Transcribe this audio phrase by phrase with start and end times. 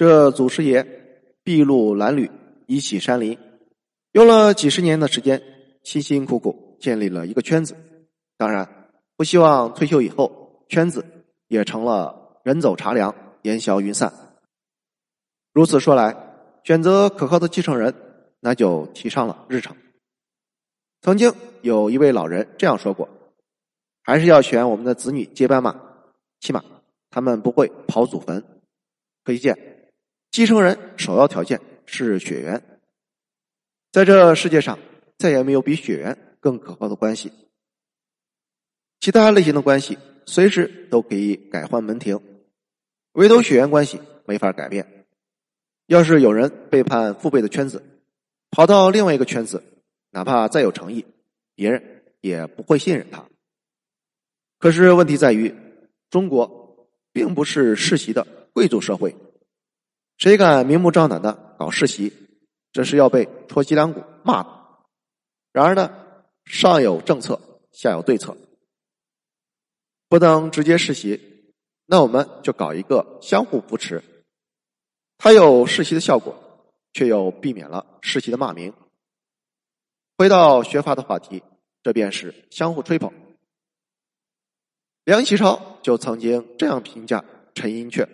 [0.00, 0.82] 这祖师爷
[1.44, 2.30] 筚路蓝缕，
[2.66, 3.36] 以起山林，
[4.12, 5.42] 用了几十年的时间，
[5.82, 7.76] 辛辛苦苦建立了一个圈子。
[8.38, 11.04] 当然，不希望退休以后圈子
[11.48, 14.10] 也成了人走茶凉，烟消云散。
[15.52, 16.16] 如此说来，
[16.64, 17.94] 选择可靠的继承人，
[18.40, 19.76] 那就提上了日程。
[21.02, 21.30] 曾经
[21.60, 23.06] 有一位老人这样说过
[24.02, 25.78] ：“还是要选我们的子女接班嘛，
[26.40, 26.64] 起码
[27.10, 28.42] 他们不会刨祖坟。”
[29.24, 29.76] 可以见。
[30.30, 32.62] 继承人首要条件是血缘，
[33.90, 34.78] 在这世界上
[35.18, 37.32] 再也没有比血缘更可靠的关系。
[39.00, 42.20] 其他类型的关系随时都可以改换门庭，
[43.12, 45.06] 唯独血缘关系没法改变。
[45.86, 47.82] 要是有人背叛父辈的圈子，
[48.50, 49.64] 跑到另外一个圈子，
[50.10, 51.04] 哪怕再有诚意，
[51.56, 53.26] 别人也不会信任他。
[54.60, 55.52] 可是问题在于，
[56.08, 59.16] 中国并不是世袭的贵族社会。
[60.20, 62.12] 谁敢明目张胆的搞世袭，
[62.72, 64.50] 这是要被戳脊梁骨骂的。
[65.50, 65.90] 然而呢，
[66.44, 67.40] 上有政策，
[67.72, 68.36] 下有对策，
[70.10, 71.54] 不能直接世袭，
[71.86, 74.04] 那我们就搞一个相互扶持，
[75.16, 76.36] 它有世袭的效果，
[76.92, 78.74] 却又避免了世袭的骂名。
[80.18, 81.42] 回到学阀的话题，
[81.82, 83.10] 这便是相互吹捧。
[85.04, 87.24] 梁启超就曾经这样评价
[87.54, 88.06] 陈寅恪。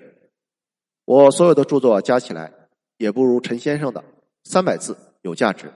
[1.06, 2.52] 我所有的著作加起来，
[2.98, 4.04] 也不如陈先生的
[4.42, 5.72] 三百字有价值。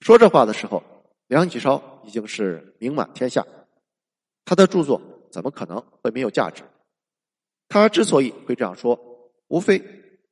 [0.00, 0.82] 说这话的时候，
[1.26, 3.44] 梁启超已经是名满天下，
[4.44, 6.62] 他的著作怎么可能会没有价值？
[7.68, 8.96] 他之所以会这样说，
[9.48, 9.82] 无非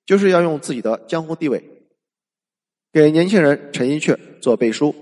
[0.07, 1.89] 就是要用自己的江湖地位，
[2.93, 4.95] 给年轻人陈寅恪做背书。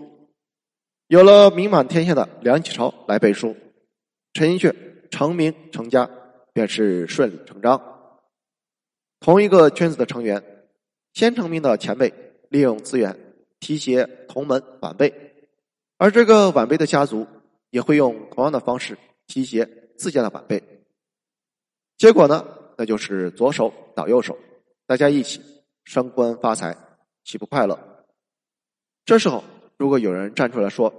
[1.08, 3.54] 有了名满天下的梁启超来背书，
[4.32, 4.74] 陈寅恪
[5.10, 6.08] 成名成家
[6.54, 7.89] 便是顺理成章。
[9.20, 10.42] 同一个圈子的成员，
[11.12, 12.12] 先成名的前辈
[12.48, 13.14] 利用资源
[13.60, 15.12] 提携同门晚辈，
[15.98, 17.26] 而这个晚辈的家族
[17.68, 20.62] 也会用同样的方式提携自家的晚辈。
[21.98, 22.46] 结果呢，
[22.78, 24.38] 那就是左手倒右手，
[24.86, 25.42] 大家一起
[25.84, 26.74] 升官发财，
[27.22, 27.78] 岂不快乐？
[29.04, 29.44] 这时候，
[29.76, 30.90] 如果有人站出来说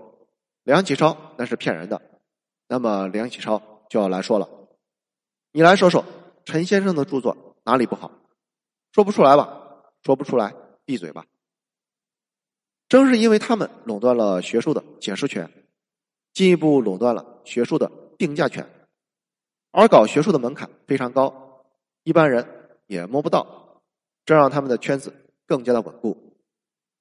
[0.63, 1.99] 梁启超那是骗人的，
[2.67, 4.47] 那么梁启超就要来说了
[5.51, 6.05] ：“你来说说
[6.45, 8.11] 陈先生的著作。”哪里不好？
[8.91, 9.83] 说不出来吧？
[10.03, 11.25] 说不出来，闭嘴吧。
[12.89, 15.49] 正是因为他们垄断了学术的解释权，
[16.33, 18.67] 进一步垄断了学术的定价权，
[19.71, 21.65] 而搞学术的门槛非常高，
[22.03, 22.45] 一般人
[22.87, 23.81] 也摸不到，
[24.25, 25.13] 这让他们的圈子
[25.45, 26.35] 更加的稳固。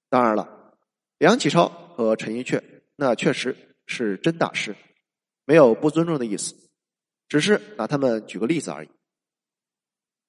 [0.09, 0.77] 当然了，
[1.19, 2.63] 梁启超和陈寅恪
[2.95, 4.77] 那确实是真大师，
[5.45, 6.55] 没有不尊重的意思，
[7.29, 8.91] 只是拿他们举个例子而已。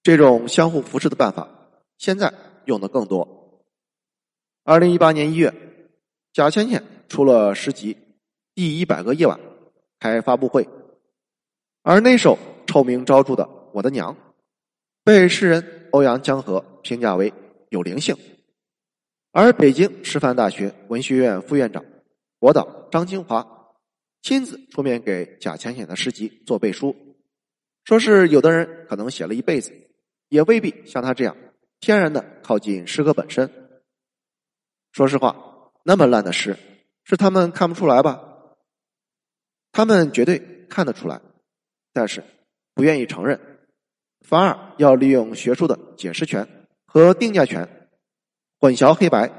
[0.04, 1.48] 这种相互扶持的办法，
[1.98, 2.34] 现在
[2.66, 3.64] 用的更多。
[4.64, 5.54] 二零一八年一月，
[6.34, 7.94] 贾浅浅出了诗集
[8.56, 9.38] 《第一百个夜晚》，
[10.00, 10.68] 开发布会，
[11.84, 14.16] 而那首臭名昭著的《我的娘》，
[15.04, 17.32] 被诗人欧阳江河评价为
[17.70, 18.16] 有灵性。
[19.32, 21.86] 而北京师范大学文学院副院长、
[22.40, 23.76] 国导张清华
[24.24, 26.96] 亲自出面给贾浅浅的诗集做背书，
[27.86, 29.72] 说是有的人可能写了一辈子。
[30.32, 31.36] 也未必像他这样
[31.82, 33.52] 天然的靠近诗歌本身。
[34.94, 35.36] 说实话，
[35.84, 36.58] 那么烂的诗，
[37.04, 38.24] 是他们看不出来吧？
[39.74, 41.20] 他们绝对看得出来，
[41.92, 42.24] 但是
[42.74, 43.40] 不愿意承认，
[44.22, 46.48] 反而要利用学术的解释权
[46.86, 47.90] 和定价权，
[48.58, 49.30] 混淆黑白，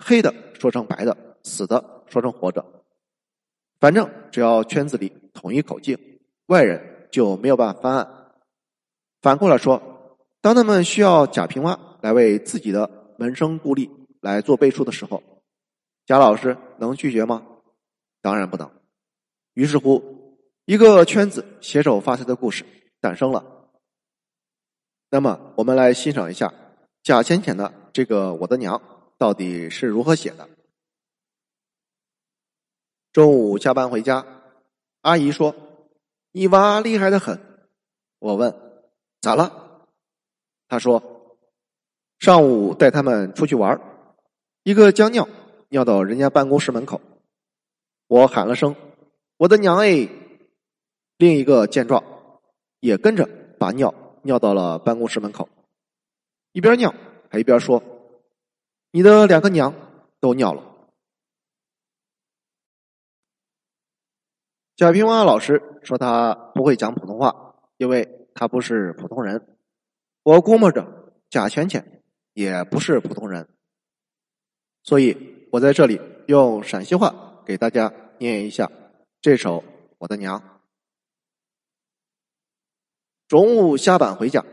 [0.00, 2.64] 黑的说成白的，死的说成活着。
[3.78, 5.96] 反正只要圈子里统一口径，
[6.46, 8.32] 外人就没有办法翻案。
[9.20, 9.91] 反过来说。
[10.42, 13.88] 当他们需要贾平凹来为自己的门生故吏
[14.20, 15.22] 来做背书的时候，
[16.04, 17.46] 贾老师能拒绝吗？
[18.20, 18.70] 当然不能。
[19.54, 22.66] 于是乎，一个圈子携手发财的故事
[23.00, 23.70] 诞生了。
[25.10, 26.52] 那么，我们来欣赏一下
[27.04, 28.76] 贾浅浅的这个《我的娘》
[29.18, 30.48] 到底是如何写的。
[33.12, 34.26] 中午下班回家，
[35.02, 35.54] 阿姨说
[36.32, 37.38] ：“你娃厉害的很。”
[38.18, 38.52] 我问
[39.22, 39.60] ：“咋了？”
[40.72, 41.02] 他说
[42.18, 43.78] ：“上午带他们出去玩
[44.62, 45.28] 一个将尿
[45.68, 46.98] 尿到人家办公室门口，
[48.06, 48.74] 我喊了声
[49.36, 50.08] ‘我的娘哎’，
[51.18, 52.02] 另一个见状
[52.80, 53.28] 也跟着
[53.58, 55.46] 把尿尿到了办公室门口，
[56.52, 56.94] 一边尿
[57.28, 57.82] 还一边说
[58.92, 59.74] ：‘你的两个娘
[60.20, 60.88] 都尿了。’
[64.74, 69.46] 贾平凹老师说他不会讲普通话，因为他不是普通人。”
[70.24, 70.86] 我估摸着，
[71.30, 72.02] 贾浅浅
[72.32, 73.48] 也不是普通人，
[74.84, 78.70] 所以我在这里用陕西话给大家念一下
[79.20, 79.58] 这首
[79.98, 80.38] 《我的娘》。
[83.26, 84.44] 中午下班回家，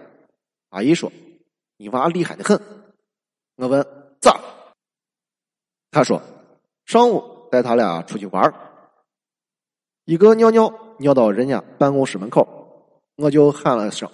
[0.69, 1.11] 阿姨说
[1.77, 2.59] ：“你娃厉害的很。”
[3.57, 3.85] 我问
[4.19, 4.39] ：“咋？”
[5.91, 6.19] 他说
[6.85, 8.51] ：“上午带他俩出去玩
[10.05, 14.09] 一个尿尿尿到人家办公室门口，我就喊了声：‘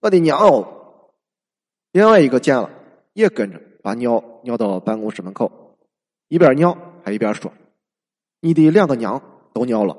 [0.00, 0.76] 我的娘！’哦！
[1.92, 2.70] 另外一个见了，
[3.14, 5.78] 也跟着把尿尿到办公室门口，
[6.28, 7.52] 一边尿还一边说
[8.40, 9.96] ：‘你的两个娘都尿了。’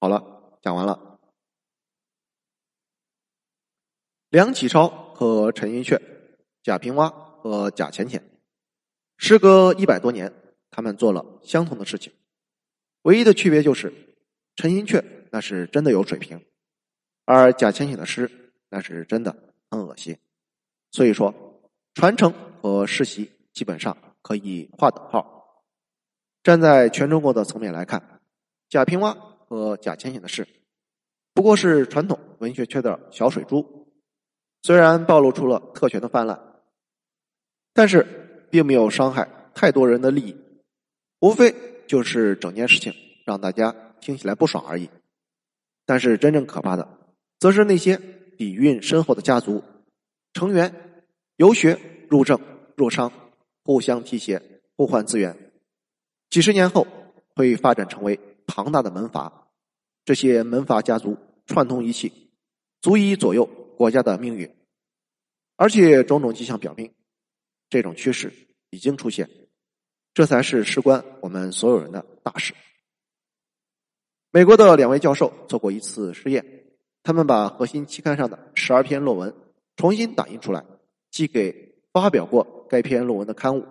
[0.00, 1.20] 好了，讲完了。”
[4.30, 6.00] 梁启超和陈寅恪，
[6.62, 8.22] 贾平凹和贾浅浅，
[9.16, 10.32] 时隔一百多年，
[10.70, 12.12] 他们做了相同的事情，
[13.02, 13.92] 唯一的区别就是
[14.56, 16.44] 陈寅恪那是真的有水平，
[17.24, 20.18] 而贾浅浅的诗那是真的很恶心。
[20.98, 21.32] 所以说，
[21.94, 25.62] 传承和世袭基本上可以划等号。
[26.42, 28.20] 站在全中国的层面来看，
[28.68, 29.14] 贾平凹
[29.46, 30.44] 和贾浅浅的诗
[31.32, 33.86] 不过是传统文学圈的小水珠。
[34.62, 36.36] 虽然暴露出了特权的泛滥，
[37.72, 40.36] 但是并没有伤害太多人的利益，
[41.20, 41.54] 无非
[41.86, 42.92] 就是整件事情
[43.24, 44.90] 让大家听起来不爽而已。
[45.86, 46.88] 但是真正可怕的，
[47.38, 47.96] 则是那些
[48.36, 49.62] 底蕴深厚的家族
[50.32, 50.74] 成员
[51.38, 51.78] 游学
[52.10, 52.38] 入政
[52.76, 53.10] 入商，
[53.64, 55.52] 互相提携，互换资源，
[56.28, 56.86] 几十年后
[57.34, 59.48] 会发展成为庞大的门阀。
[60.04, 62.12] 这些门阀家族串通一气，
[62.82, 63.48] 足以左右。
[63.78, 64.52] 国家的命运，
[65.54, 66.92] 而且种种迹象表明，
[67.70, 68.32] 这种趋势
[68.70, 69.30] 已经出现，
[70.12, 72.54] 这才是事关我们所有人的大事。
[74.32, 76.64] 美国的两位教授做过一次实验，
[77.04, 79.32] 他们把核心期刊上的十二篇论文
[79.76, 80.64] 重新打印出来，
[81.18, 83.66] 寄给发表过该篇论文的刊物，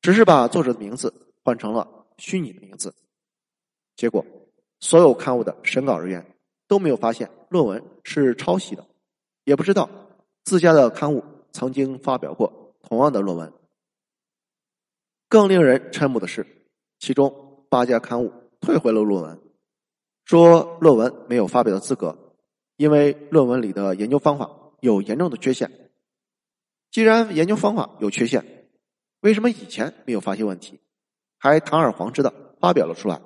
[0.00, 1.12] 只是把作者的名字
[1.42, 2.94] 换成了虚拟的名字。
[3.96, 4.24] 结果，
[4.78, 6.24] 所有刊物的审稿人员
[6.68, 8.86] 都没有发现论文是抄袭的。
[9.42, 9.90] 也不知道
[10.44, 13.52] 自家的刊物曾经发表过同样的论文。
[15.28, 16.46] 更令人瞠目的是，
[17.00, 19.40] 其中八家刊物退回了论文，
[20.26, 22.16] 说论文没有发表的资格，
[22.76, 24.48] 因为论文里的研究方法
[24.78, 25.81] 有严重的缺陷。
[26.92, 28.68] 既然研究方法有缺陷，
[29.22, 30.78] 为什么以前没有发现问题，
[31.38, 33.20] 还堂而皇之的发表了出来？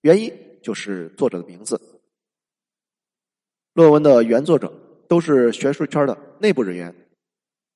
[0.00, 1.78] 原因就是作者的名字，
[3.74, 4.80] 论文的原作者。
[5.06, 6.92] 都是学术圈的内部人员，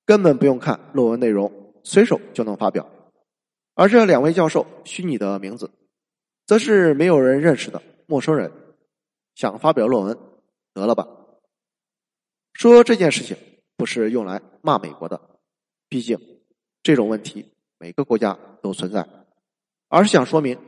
[0.07, 2.91] 根本不用看论文内容，随手就能发表。
[3.75, 5.71] 而这两位教授虚拟的名字，
[6.47, 8.51] 则是没有人认识的陌生人，
[9.35, 10.19] 想发表论文，
[10.73, 11.07] 得了吧？
[12.55, 13.37] 说这件事情
[13.79, 15.21] 不是用来骂美国的，
[15.89, 16.19] 毕竟
[16.83, 17.47] 这种问题
[17.79, 19.09] 每个国家都存在，
[19.87, 20.59] 而是想说明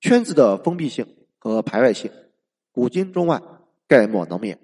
[0.00, 1.04] 圈子的封闭性
[1.38, 2.10] 和排外性，
[2.70, 3.42] 古今中外
[3.88, 4.60] 概莫能免。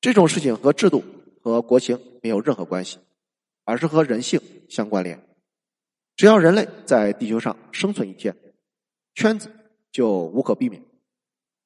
[0.00, 1.04] 这种事情和制度
[1.42, 2.98] 和国情没有任何关系，
[3.64, 4.40] 而是和人性
[4.70, 5.22] 相关联。
[6.16, 8.34] 只要人类在地球上生存一天，
[9.14, 9.50] 圈子
[9.92, 10.82] 就无可避免，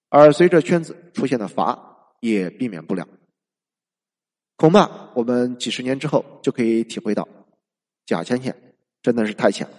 [0.09, 3.07] 而随着圈子出现的阀也避免不了。
[4.59, 7.27] 恐怕我们几十年之后就可以体会到，
[8.05, 9.79] 假浅浅真的是太浅了。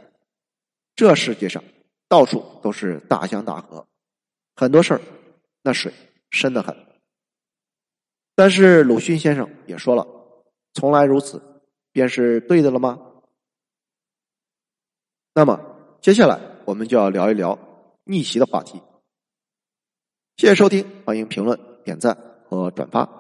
[0.96, 1.62] 这世界上
[2.08, 3.86] 到处都是大江大河，
[4.56, 5.02] 很多事儿
[5.62, 5.94] 那水
[6.32, 6.74] 深得很。
[8.36, 10.08] 但是鲁迅先生也说了
[10.74, 11.42] ：“从来如此，
[11.92, 12.98] 便是对的了吗？”
[15.36, 15.60] 那么
[16.00, 17.60] 接下来我们就要聊一聊
[18.06, 18.82] 逆袭的话题。
[20.38, 23.19] 谢谢收听，欢迎评论、点赞和转发。